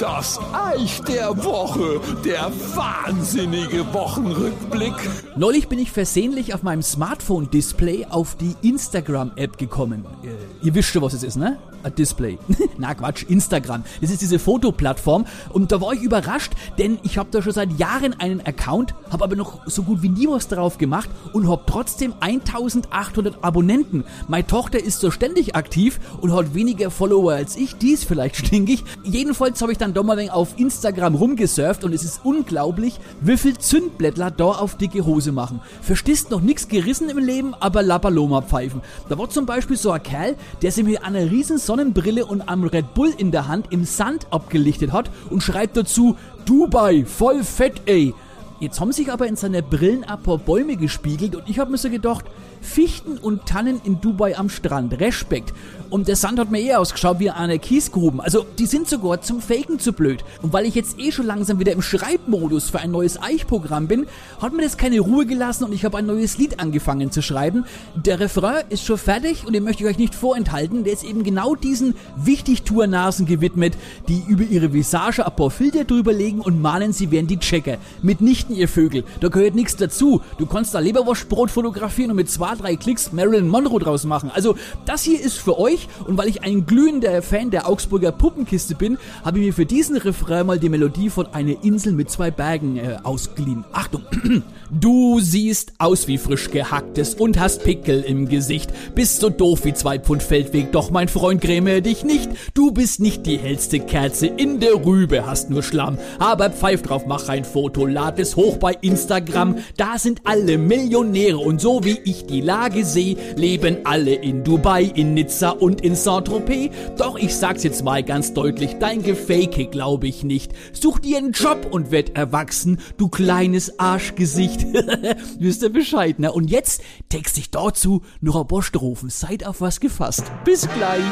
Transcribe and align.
Das 0.00 0.40
Eich 0.52 1.00
der 1.02 1.44
Woche, 1.44 2.00
der 2.24 2.50
wahnsinnige 2.74 3.92
Wochenrückblick. 3.92 4.94
Neulich 5.36 5.68
bin 5.68 5.78
ich 5.78 5.92
versehentlich 5.92 6.54
auf 6.54 6.64
meinem 6.64 6.82
Smartphone-Display 6.82 8.06
auf 8.10 8.34
die 8.34 8.56
Instagram-App 8.62 9.58
gekommen. 9.58 10.06
Äh, 10.24 10.66
ihr 10.66 10.74
wisst 10.74 10.88
schon, 10.88 11.02
was 11.02 11.12
es 11.12 11.22
ist, 11.22 11.36
ne? 11.36 11.58
Ein 11.84 11.94
Display. 11.94 12.38
Na 12.78 12.92
Quatsch, 12.94 13.22
Instagram. 13.28 13.84
Das 14.00 14.10
ist 14.10 14.20
diese 14.20 14.40
Fotoplattform. 14.40 15.26
Und 15.50 15.70
da 15.70 15.80
war 15.80 15.92
ich 15.92 16.02
überrascht, 16.02 16.52
denn 16.78 16.98
ich 17.04 17.16
habe 17.18 17.28
da 17.30 17.40
schon 17.40 17.52
seit 17.52 17.78
Jahren 17.78 18.18
einen 18.18 18.40
Account, 18.40 18.96
habe 19.10 19.22
aber 19.22 19.36
noch 19.36 19.64
so 19.66 19.84
gut 19.84 20.02
wie 20.02 20.08
nie 20.08 20.26
was 20.26 20.48
drauf 20.48 20.78
gemacht 20.78 21.08
und 21.32 21.48
habe 21.48 21.62
trotzdem 21.66 22.14
1800 22.18 23.44
Abonnenten. 23.44 24.02
Meine 24.26 24.46
Tochter 24.46 24.82
ist 24.82 24.98
so 24.98 25.12
ständig 25.12 25.54
aktiv 25.54 26.00
und 26.20 26.32
hat 26.32 26.54
weniger 26.54 26.87
Follower 26.90 27.32
als 27.32 27.56
ich. 27.56 27.76
Die 27.76 27.92
ist 27.92 28.04
vielleicht 28.04 28.36
stinkig. 28.46 28.84
Jedenfalls 29.04 29.60
habe 29.62 29.72
ich 29.72 29.78
dann 29.78 29.94
doch 29.94 30.04
mal 30.04 30.18
auf 30.30 30.58
Instagram 30.58 31.14
rumgesurft 31.14 31.84
und 31.84 31.92
es 31.92 32.02
ist 32.02 32.20
unglaublich, 32.24 32.98
wie 33.20 33.36
viel 33.36 33.56
Zündblättler 33.56 34.30
da 34.30 34.46
auf 34.46 34.76
dicke 34.76 35.04
Hose 35.04 35.32
machen. 35.32 35.60
Verstehst 35.82 36.30
noch 36.30 36.40
nichts 36.40 36.68
gerissen 36.68 37.08
im 37.08 37.18
Leben, 37.18 37.54
aber 37.54 37.82
Lapaloma 37.82 38.42
pfeifen. 38.42 38.82
Da 39.08 39.18
war 39.18 39.28
zum 39.30 39.46
Beispiel 39.46 39.76
so 39.76 39.90
ein 39.90 40.02
Kerl, 40.02 40.36
der 40.62 40.72
sich 40.72 40.84
mit 40.84 41.02
einer 41.04 41.30
riesen 41.30 41.58
Sonnenbrille 41.58 42.26
und 42.26 42.42
einem 42.42 42.64
Red 42.64 42.94
Bull 42.94 43.12
in 43.16 43.30
der 43.30 43.48
Hand 43.48 43.66
im 43.70 43.84
Sand 43.84 44.26
abgelichtet 44.30 44.92
hat 44.92 45.10
und 45.30 45.42
schreibt 45.42 45.76
dazu, 45.76 46.16
Dubai, 46.44 47.04
voll 47.04 47.44
fett 47.44 47.82
ey. 47.86 48.14
Jetzt 48.60 48.80
haben 48.80 48.92
sich 48.92 49.10
aber 49.10 49.26
in 49.26 49.36
seiner 49.36 49.62
Brillen 49.62 50.04
ein 50.04 50.22
paar 50.22 50.38
Bäume 50.38 50.76
gespiegelt 50.76 51.34
und 51.36 51.48
ich 51.48 51.58
habe 51.58 51.70
mir 51.70 51.78
so 51.78 51.88
gedacht, 51.88 52.24
Fichten 52.60 53.18
und 53.18 53.46
Tannen 53.46 53.80
in 53.84 54.00
Dubai 54.00 54.36
am 54.36 54.50
Strand. 54.50 54.98
Respekt. 54.98 55.54
Und 55.90 56.08
der 56.08 56.16
Sand 56.16 56.38
hat 56.38 56.50
mir 56.50 56.60
eher 56.60 56.80
ausgeschaut 56.80 57.18
wie 57.18 57.30
eine 57.30 57.58
Kiesgruben. 57.58 58.20
Also 58.20 58.44
die 58.58 58.66
sind 58.66 58.88
sogar 58.88 59.22
zum 59.22 59.40
Faken 59.40 59.78
zu 59.78 59.92
blöd. 59.92 60.24
Und 60.42 60.52
weil 60.52 60.66
ich 60.66 60.74
jetzt 60.74 60.98
eh 60.98 61.12
schon 61.12 61.24
langsam 61.24 61.60
wieder 61.60 61.72
im 61.72 61.80
Schreibmodus 61.80 62.68
für 62.68 62.80
ein 62.80 62.90
neues 62.90 63.22
Eichprogramm 63.22 63.86
bin, 63.86 64.06
hat 64.42 64.52
mir 64.52 64.62
das 64.62 64.76
keine 64.76 65.00
Ruhe 65.00 65.24
gelassen 65.24 65.64
und 65.64 65.72
ich 65.72 65.84
habe 65.84 65.96
ein 65.96 66.06
neues 66.06 66.36
Lied 66.36 66.60
angefangen 66.60 67.10
zu 67.10 67.22
schreiben. 67.22 67.64
Der 67.94 68.20
Refrain 68.20 68.64
ist 68.68 68.84
schon 68.84 68.98
fertig 68.98 69.46
und 69.46 69.54
den 69.54 69.64
möchte 69.64 69.84
ich 69.84 69.88
euch 69.88 69.98
nicht 69.98 70.14
vorenthalten. 70.14 70.84
Der 70.84 70.92
ist 70.92 71.04
eben 71.04 71.22
genau 71.22 71.54
diesen 71.54 71.94
Wichtigtour-Nasen 72.16 73.24
gewidmet, 73.24 73.74
die 74.08 74.22
über 74.26 74.42
ihre 74.42 74.72
Visage 74.72 75.22
paar 75.38 75.50
Filter 75.52 75.84
drüber 75.84 76.12
legen 76.12 76.40
und 76.40 76.60
malen, 76.60 76.92
sie 76.92 77.12
wären 77.12 77.28
die 77.28 77.38
Checker. 77.38 77.78
Mitnichten 78.02 78.47
ihr 78.54 78.68
Vögel. 78.68 79.04
Da 79.20 79.28
gehört 79.28 79.54
nichts 79.54 79.76
dazu. 79.76 80.22
Du 80.38 80.46
kannst 80.46 80.74
da 80.74 80.78
Leberwurstbrot 80.78 81.50
fotografieren 81.50 82.10
und 82.10 82.16
mit 82.16 82.30
zwei, 82.30 82.54
drei 82.54 82.76
Klicks 82.76 83.12
Marilyn 83.12 83.48
Monroe 83.48 83.78
draus 83.78 84.04
machen. 84.04 84.30
Also 84.32 84.56
das 84.86 85.02
hier 85.02 85.20
ist 85.20 85.38
für 85.38 85.58
euch 85.58 85.88
und 86.06 86.16
weil 86.18 86.28
ich 86.28 86.42
ein 86.42 86.66
glühender 86.66 87.22
Fan 87.22 87.50
der 87.50 87.68
Augsburger 87.68 88.12
Puppenkiste 88.12 88.74
bin, 88.74 88.98
habe 89.24 89.38
ich 89.38 89.46
mir 89.46 89.52
für 89.52 89.66
diesen 89.66 89.96
Refrain 89.96 90.46
mal 90.46 90.58
die 90.58 90.68
Melodie 90.68 91.10
von 91.10 91.26
Eine 91.32 91.52
Insel 91.62 91.92
mit 91.92 92.10
zwei 92.10 92.30
Bergen 92.30 92.76
äh, 92.76 92.98
ausgeliehen. 93.02 93.64
Achtung! 93.72 94.02
Du 94.70 95.18
siehst 95.20 95.72
aus 95.78 96.08
wie 96.08 96.18
frisch 96.18 96.50
gehacktes 96.50 97.14
und 97.14 97.40
hast 97.40 97.64
Pickel 97.64 98.02
im 98.02 98.28
Gesicht. 98.28 98.70
Bist 98.94 99.20
so 99.20 99.30
doof 99.30 99.64
wie 99.64 99.72
zwei 99.72 99.98
Pfund 99.98 100.22
Feldweg, 100.22 100.72
doch 100.72 100.90
mein 100.90 101.08
Freund 101.08 101.40
gräme 101.40 101.80
dich 101.80 102.04
nicht. 102.04 102.28
Du 102.52 102.70
bist 102.70 103.00
nicht 103.00 103.24
die 103.24 103.38
hellste 103.38 103.80
Kerze 103.80 104.26
in 104.26 104.60
der 104.60 104.84
Rübe, 104.84 105.24
hast 105.24 105.48
nur 105.48 105.62
Schlamm. 105.62 105.96
Aber 106.18 106.50
pfeif 106.50 106.82
drauf, 106.82 107.04
mach 107.06 107.30
ein 107.30 107.44
Foto, 107.44 107.86
lad 107.86 108.18
es 108.18 108.36
hoch 108.38 108.56
bei 108.56 108.72
Instagram. 108.80 109.56
Da 109.76 109.98
sind 109.98 110.22
alle 110.24 110.56
Millionäre 110.58 111.38
und 111.38 111.60
so 111.60 111.84
wie 111.84 111.98
ich 112.04 112.24
die 112.24 112.40
Lage 112.40 112.84
sehe, 112.84 113.16
leben 113.36 113.78
alle 113.84 114.14
in 114.14 114.44
Dubai, 114.44 114.84
in 114.84 115.12
Nizza 115.14 115.50
und 115.50 115.80
in 115.82 115.96
Saint-Tropez. 115.96 116.70
Doch 116.96 117.18
ich 117.18 117.34
sag's 117.34 117.64
jetzt 117.64 117.82
mal 117.82 118.02
ganz 118.02 118.32
deutlich, 118.32 118.76
dein 118.78 119.02
Gefake 119.02 119.66
glaub 119.66 120.04
ich 120.04 120.22
nicht. 120.22 120.52
Such 120.72 121.00
dir 121.00 121.18
einen 121.18 121.32
Job 121.32 121.66
und 121.70 121.90
werd 121.90 122.16
erwachsen, 122.16 122.80
du 122.96 123.08
kleines 123.08 123.78
Arschgesicht. 123.80 124.66
Wisst 125.38 125.62
ihr 125.62 125.72
Bescheid, 125.72 126.18
ne? 126.20 126.32
Und 126.32 126.48
jetzt 126.48 126.82
text 127.08 127.38
ich 127.38 127.50
dazu 127.50 128.02
noch 128.20 128.40
ein 128.40 128.46
paar 128.46 128.62
Strophen. 128.62 129.10
Seid 129.10 129.44
auf 129.44 129.60
was 129.60 129.80
gefasst. 129.80 130.24
Bis 130.44 130.68
gleich. 130.76 131.02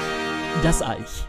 Das 0.62 0.80
Eich. 0.80 1.26